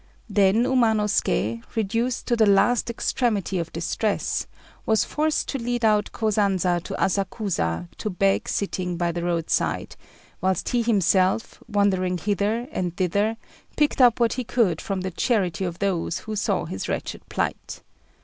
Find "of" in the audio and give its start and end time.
3.59-3.71, 15.65-15.77